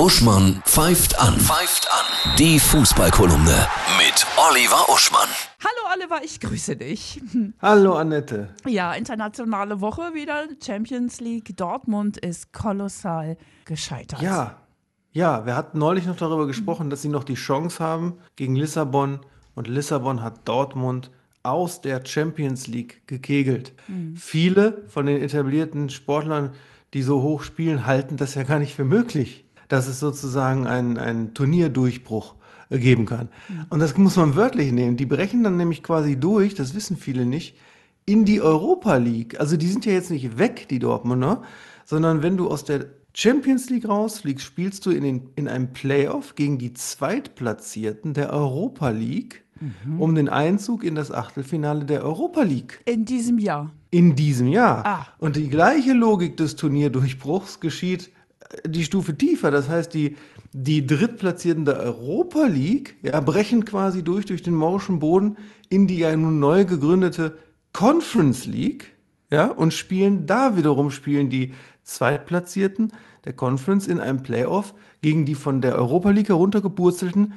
[0.00, 1.38] Uschmann pfeift an.
[1.38, 2.34] Pfeift an.
[2.38, 3.66] Die Fußballkolumne
[3.98, 5.28] mit Oliver Uschmann.
[5.62, 7.20] Hallo Oliver, ich grüße dich.
[7.60, 8.48] Hallo Annette.
[8.66, 10.48] Ja, internationale Woche wieder.
[10.64, 11.54] Champions League.
[11.54, 13.36] Dortmund ist kolossal
[13.66, 14.22] gescheitert.
[14.22, 14.62] Ja,
[15.12, 19.20] ja, wir hatten neulich noch darüber gesprochen, dass sie noch die Chance haben gegen Lissabon
[19.54, 21.10] und Lissabon hat Dortmund
[21.42, 23.74] aus der Champions League gekegelt.
[24.16, 26.54] Viele von den etablierten Sportlern,
[26.94, 30.98] die so hoch spielen, halten das ja gar nicht für möglich, dass es sozusagen einen,
[30.98, 32.34] einen Turnierdurchbruch
[32.68, 33.28] äh, geben kann.
[33.70, 34.96] Und das muss man wörtlich nehmen.
[34.98, 37.56] Die brechen dann nämlich quasi durch, das wissen viele nicht,
[38.04, 39.38] in die Europa League.
[39.38, 41.42] Also die sind ja jetzt nicht weg, die Dortmunder,
[41.84, 46.34] sondern wenn du aus der Champions League rausfliegst, spielst du in, den, in einem Playoff
[46.34, 49.44] gegen die Zweitplatzierten der Europa League
[49.98, 53.70] um den Einzug in das Achtelfinale der Europa League In diesem Jahr.
[53.90, 54.86] in diesem Jahr.
[54.86, 55.06] Ah.
[55.18, 58.10] Und die gleiche Logik des Turnierdurchbruchs geschieht
[58.66, 59.50] die Stufe tiefer.
[59.50, 60.16] Das heißt, die,
[60.52, 65.36] die Drittplatzierten der Europa League ja, brechen quasi durch, durch den morschen Boden
[65.68, 67.38] in die ja nun neu gegründete
[67.72, 68.92] Conference League
[69.30, 72.92] ja, und spielen da wiederum spielen die Zweitplatzierten
[73.24, 77.32] der Conference in einem Playoff gegen die von der Europa League heruntergepurzelten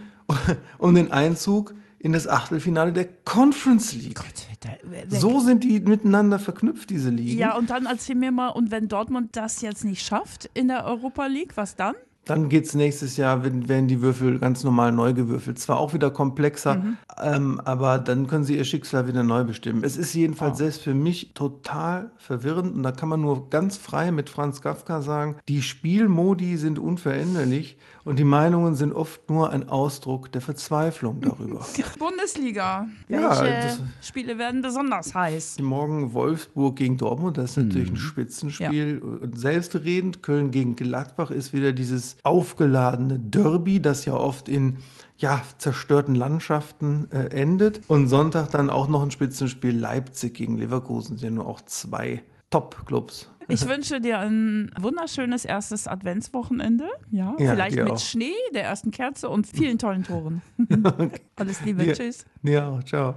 [0.78, 4.20] um den Einzug in das Achtelfinale der Conference League.
[4.60, 7.40] Da- wer- So sind die miteinander verknüpft, diese Ligen.
[7.40, 10.84] Ja, und dann erzähl mir mal, und wenn Dortmund das jetzt nicht schafft in der
[10.86, 11.96] Europa League, was dann?
[12.26, 15.60] Dann geht es nächstes Jahr, wenn- werden die Würfel ganz normal neu gewürfelt.
[15.60, 16.82] Zwar auch wieder komplexer,
[17.22, 19.84] ähm, aber dann können sie ihr Schicksal wieder neu bestimmen.
[19.84, 24.12] Es ist jedenfalls selbst für mich total verwirrend und da kann man nur ganz frei
[24.12, 29.68] mit Franz Kafka sagen, die Spielmodi sind unveränderlich und die Meinungen sind oft nur ein
[29.68, 31.66] Ausdruck der Verzweiflung darüber.
[32.00, 32.88] Bundesliga.
[33.10, 35.58] Ja, Welche das- Spiele werden besonders heiß?
[35.60, 39.00] Morgen Wolfsburg gegen Dortmund, das ist natürlich ein Spitzenspiel.
[39.00, 44.78] Und selbstredend, Köln gegen Gladbach ist wieder dieses aufgeladene Derby, das ja oft in
[45.18, 47.82] ja, zerstörten Landschaften äh, endet.
[47.88, 52.24] Und Sonntag dann auch noch ein Spitzenspiel Leipzig gegen Leverkusen, sind ja nur auch zwei
[52.50, 53.30] Top-Clubs.
[53.48, 56.88] Ich wünsche dir ein wunderschönes erstes Adventswochenende.
[57.12, 58.00] Ja, Ja, vielleicht dir mit auch.
[58.00, 60.42] Schnee, der ersten Kerze und vielen tollen Toren.
[61.36, 61.84] Alles Liebe.
[61.84, 61.94] Ja.
[61.94, 62.26] Tschüss.
[62.44, 63.16] Ja, ciao.